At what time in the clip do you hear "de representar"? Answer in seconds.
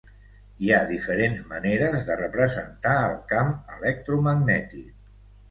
2.07-2.95